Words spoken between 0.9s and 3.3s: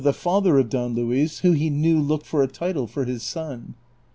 Luis, who he knew looked for a title for his